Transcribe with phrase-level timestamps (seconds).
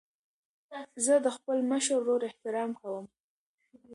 [1.05, 3.05] زه د خپل مشر ورور احترام کوم.